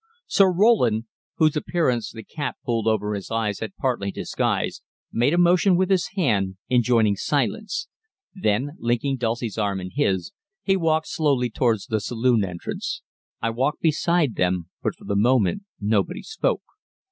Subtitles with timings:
[0.25, 1.03] Sir Roland,
[1.35, 4.81] whose appearance the cap pulled over his eyes had partly disguised,
[5.11, 7.87] made a motion with his hand, enjoining silence.
[8.33, 10.31] Then, linking Dulcie's arm in his,
[10.63, 13.03] he walked slowly towards the saloon entrance.
[13.43, 16.63] I walked beside them, but for the moment nobody spoke.